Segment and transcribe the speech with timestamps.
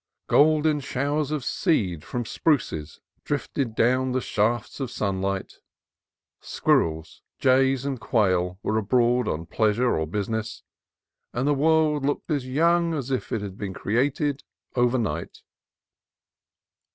[0.25, 5.59] Golden showers of seed from the spruces drifted down the shafts of sunlight;
[6.39, 10.63] squirrels, jays, and quail were abroad on pleasure or business;
[11.33, 14.43] and the world looked as young as if it had been created
[14.75, 15.43] overnight.